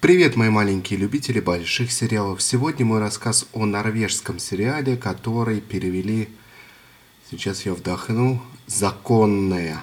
[0.00, 2.40] Привет, мои маленькие любители больших сериалов.
[2.40, 6.28] Сегодня мой рассказ о норвежском сериале, который перевели,
[7.28, 9.82] сейчас я вдохну, «Законная».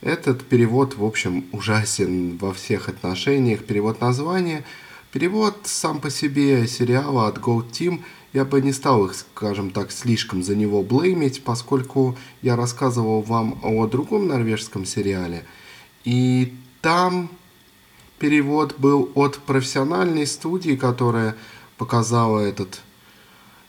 [0.00, 3.66] Этот перевод, в общем, ужасен во всех отношениях.
[3.66, 4.64] Перевод названия,
[5.12, 8.02] перевод сам по себе сериала от Goat Team.
[8.32, 13.60] Я бы не стал их, скажем так, слишком за него блеймить, поскольку я рассказывал вам
[13.62, 15.44] о другом норвежском сериале.
[16.04, 17.28] И там
[18.18, 21.36] перевод был от профессиональной студии, которая
[21.76, 22.80] показала этот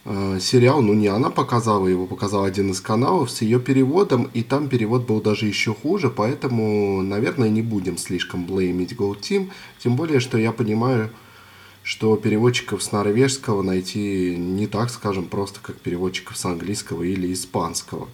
[0.04, 0.82] э, сериал.
[0.82, 5.06] Ну, не она показала его, показал один из каналов с ее переводом, и там перевод
[5.06, 10.38] был даже еще хуже, поэтому, наверное, не будем слишком блеймить Go Team, тем более, что
[10.38, 11.10] я понимаю,
[11.82, 18.08] что переводчиков с норвежского найти не так, скажем, просто, как переводчиков с английского или испанского.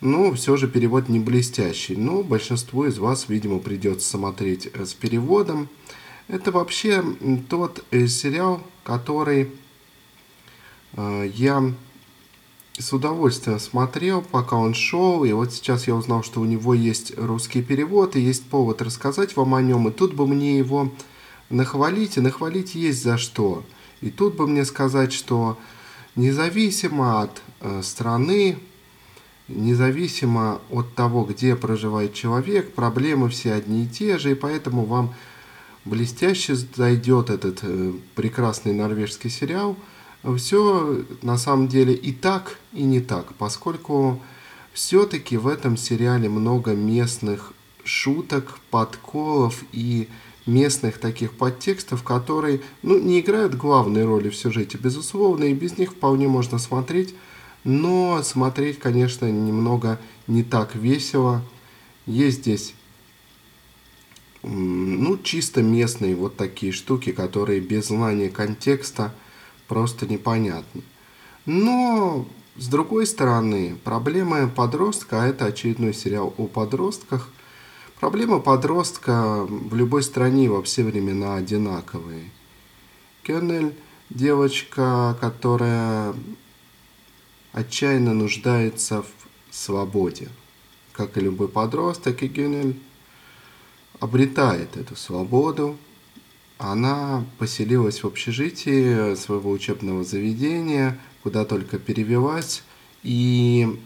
[0.00, 1.96] Ну, все же перевод не блестящий.
[1.96, 5.68] Но большинству из вас, видимо, придется смотреть э, с переводом.
[6.28, 7.02] Это вообще
[7.48, 9.50] тот э, сериал, который
[10.92, 11.74] э, я
[12.78, 15.24] с удовольствием смотрел, пока он шел.
[15.24, 19.34] И вот сейчас я узнал, что у него есть русский перевод, и есть повод рассказать
[19.34, 19.88] вам о нем.
[19.88, 20.92] И тут бы мне его
[21.50, 23.64] нахвалить, и нахвалить есть за что.
[24.00, 25.58] И тут бы мне сказать, что
[26.14, 27.42] независимо от
[27.82, 28.58] страны,
[29.48, 35.14] независимо от того, где проживает человек, проблемы все одни и те же, и поэтому вам
[35.84, 39.76] блестяще зайдет этот э, прекрасный норвежский сериал.
[40.36, 44.20] Все на самом деле и так, и не так, поскольку
[44.72, 47.52] все-таки в этом сериале много местных
[47.84, 50.08] шуток, подколов и
[50.44, 55.92] местных таких подтекстов, которые ну, не играют главной роли в сюжете, безусловно, и без них
[55.92, 57.14] вполне можно смотреть
[57.68, 61.42] но смотреть, конечно, немного не так весело.
[62.06, 62.74] Есть здесь
[64.42, 69.12] ну, чисто местные вот такие штуки, которые без знания контекста
[69.66, 70.80] просто непонятны.
[71.44, 77.28] Но, с другой стороны, проблема подростка, а это очередной сериал о подростках,
[78.00, 82.30] проблема подростка в любой стране во все времена одинаковые.
[83.24, 83.74] Кеннель,
[84.08, 86.14] девочка, которая
[87.52, 90.28] отчаянно нуждается в свободе.
[90.92, 92.76] Как и любой подросток, и Гюнель
[94.00, 95.76] обретает эту свободу.
[96.58, 102.64] Она поселилась в общежитии своего учебного заведения, куда только перевелась,
[103.02, 103.78] и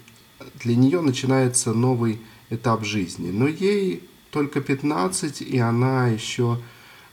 [0.63, 3.31] для нее начинается новый этап жизни.
[3.31, 6.59] Но ей только 15, и она еще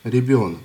[0.04, 0.60] ребенок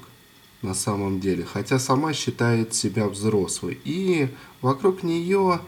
[0.62, 3.79] на самом деле, хотя сама считает себя взрослой.
[3.84, 4.29] И
[4.62, 5.59] вокруг нее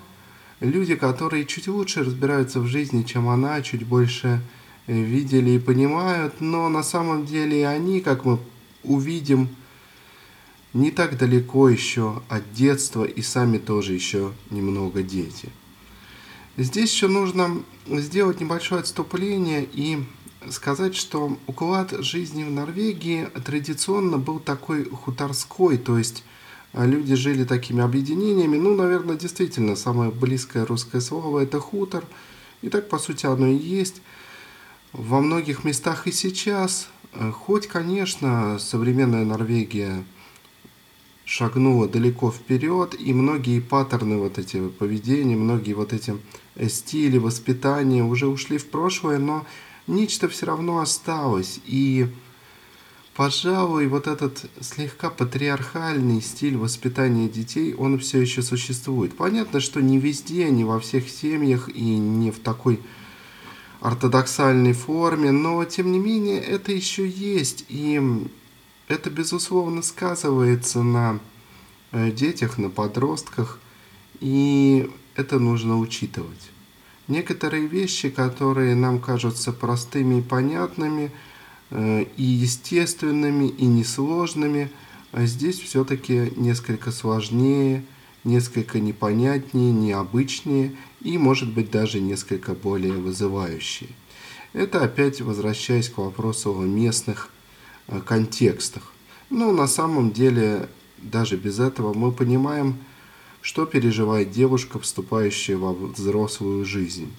[0.59, 4.41] люди, которые чуть лучше разбираются в жизни, чем она, чуть больше
[4.87, 8.39] э, видели и понимают, но на самом деле они, как мы
[8.83, 9.49] увидим,
[10.73, 15.49] не так далеко еще от детства и сами тоже еще немного дети.
[16.57, 20.03] Здесь еще нужно сделать небольшое отступление и
[20.49, 26.23] сказать, что уклад жизни в Норвегии традиционно был такой хуторской, то есть
[26.85, 28.57] люди жили такими объединениями.
[28.57, 32.03] Ну, наверное, действительно, самое близкое русское слово– это хутор.
[32.61, 34.01] И так, по сути, оно и есть.
[34.93, 40.03] Во многих местах и сейчас, э, хоть, конечно, современная Норвегия
[41.25, 46.17] шагнула далеко вперед, и многие паттерны вот эти поведения, многие вот эти
[46.55, 49.45] э, стили воспитания уже ушли в прошлое, но
[49.87, 51.59] нечто все равно осталось.
[51.65, 52.07] И
[53.17, 59.17] Пожалуй, вот этот слегка патриархальный стиль воспитания детей, он все еще существует.
[59.17, 62.79] Понятно, что не везде, не во всех семьях и не в такой
[63.81, 67.65] ортодоксальной форме, но тем не менее это еще есть.
[67.69, 67.99] И
[68.87, 71.19] это, безусловно, сказывается на
[71.93, 73.59] э, детях, на подростках,
[74.19, 76.51] и это нужно учитывать.
[77.07, 81.11] Некоторые вещи, которые нам кажутся простыми и понятными–
[81.71, 84.69] и естественными, и несложными,
[85.11, 87.83] а здесь все-таки несколько сложнее,
[88.23, 93.89] несколько непонятнее, необычнее и, может быть, даже несколько более вызывающие.
[94.53, 97.29] Это опять возвращаясь к вопросу о местных
[97.87, 98.93] э, контекстах.
[99.29, 102.77] Но на самом деле, даже без этого мы понимаем,
[103.41, 107.11] что переживает девушка, вступающая во взрослую жизнь.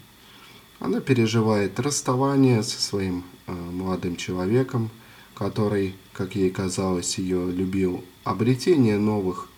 [0.81, 4.91] Она переживает расставание со своим э, молодым человеком,
[5.35, 9.49] который, как ей казалось, ее любил, обретение новых,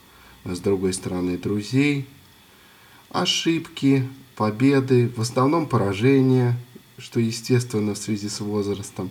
[0.45, 2.07] с другой стороны, друзей,
[3.11, 6.57] ошибки, победы, в основном поражения,
[6.97, 9.11] что естественно в связи с возрастом,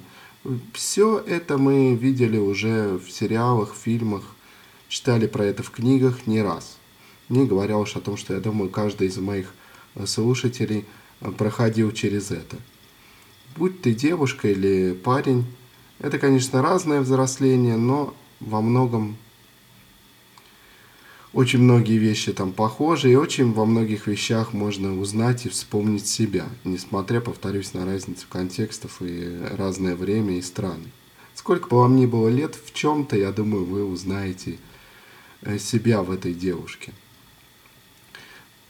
[0.73, 4.23] Все это мы видели уже в сериалах, фильмах,
[4.87, 6.77] читали про это в книгах не раз.
[7.27, 9.53] Не говоря уж о том, что я думаю, каждый из моих
[10.05, 10.85] слушателей
[11.37, 12.57] проходил через это.
[13.55, 15.45] Будь ты девушка или парень,
[15.99, 19.17] это, конечно, разное взросление, но во многом
[21.31, 26.47] очень многие вещи там похожи, и очень во многих вещах можно узнать и вспомнить себя,
[26.63, 30.85] несмотря, повторюсь, на разницу контекстов и разное время и страны.
[31.35, 34.57] Сколько бы вам ни было лет, в чем-то, я думаю, вы узнаете
[35.41, 36.93] э, себя в этой девушке.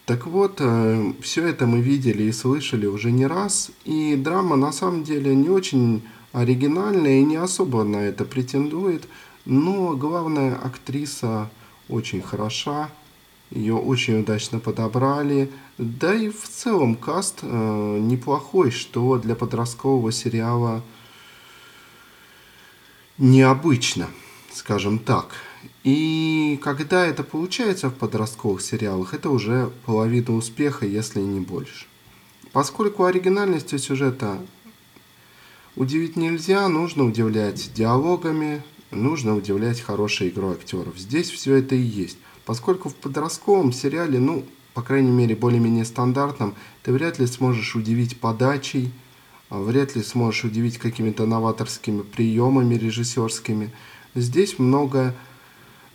[0.09, 4.71] Так вот, э, все это мы видели и слышали уже не раз, и драма на
[4.71, 6.01] самом деле не очень
[6.31, 9.07] оригинальная и не особо на это претендует,
[9.45, 11.51] но главная актриса
[11.89, 12.89] очень хороша,
[13.51, 20.81] ее очень удачно подобрали, да и в целом каст э, неплохой, что для подросткового сериала
[23.19, 24.07] необычно,
[24.51, 25.35] скажем так.
[25.83, 31.85] И когда это получается в подростковых сериалах, это уже половина успеха, если не больше.
[32.51, 34.39] Поскольку оригинальности сюжета
[35.75, 40.97] удивить нельзя, нужно удивлять диалогами, нужно удивлять хорошей игрой актеров.
[40.97, 42.17] Здесь все это и есть.
[42.45, 48.19] Поскольку в подростковом сериале, ну, по крайней мере, более-менее стандартном, ты вряд ли сможешь удивить
[48.19, 48.91] подачей,
[49.50, 53.71] а вряд ли сможешь удивить какими-то новаторскими приемами режиссерскими.
[54.15, 55.15] Здесь много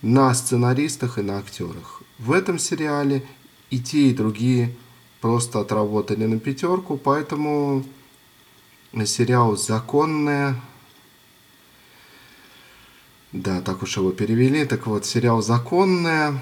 [0.05, 2.03] на сценаристах и на актерах.
[2.19, 3.25] В этом сериале
[3.71, 4.75] и те, и другие
[5.21, 7.85] просто отработали на пятерку, поэтому
[9.05, 10.61] сериал «Законная»
[13.33, 14.65] Да, так уж его перевели.
[14.65, 16.41] Так вот, сериал «Законная»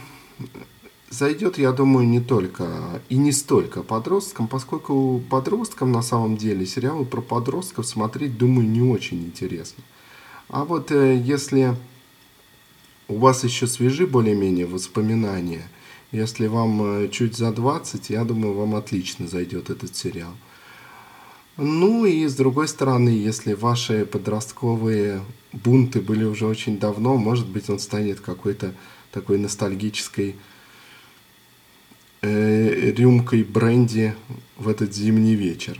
[1.08, 7.06] зайдет, я думаю, не только и не столько подросткам, поскольку подросткам на самом деле сериалы
[7.06, 9.82] про подростков смотреть, думаю, не очень интересно.
[10.48, 11.76] А вот э, если
[13.12, 15.68] у вас еще свежи более-менее воспоминания,
[16.12, 20.32] если вам э, чуть за 20, я думаю, вам отлично зайдет этот сериал.
[21.58, 25.22] Ну и с другой стороны, если ваши подростковые
[25.52, 28.74] бунты были уже очень давно, может быть, он станет какой-то
[29.10, 30.36] такой ностальгической
[32.22, 34.14] э, рюмкой бренди
[34.56, 35.78] в этот зимний вечер.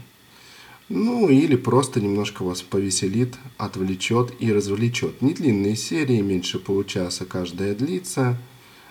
[0.94, 5.22] Ну, или просто немножко вас повеселит, отвлечет и развлечет.
[5.22, 8.36] Не длинные серии, меньше получаса каждая длится.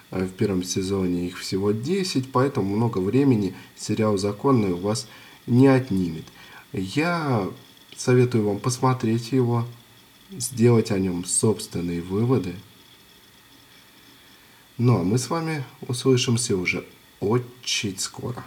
[0.09, 5.07] Э, в первом сезоне их всего 10, поэтому много времени сериал «Законный» у вас
[5.45, 6.25] не отнимет.
[6.73, 7.47] Я
[7.95, 9.67] советую вам посмотреть его,
[10.31, 12.55] сделать о нем собственные выводы.
[14.79, 16.83] Ну а мы с вами услышимся уже
[17.19, 18.43] очень скоро.